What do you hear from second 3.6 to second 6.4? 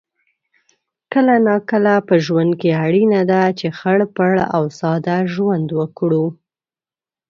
خړ پړ او ساده ژوند وکړو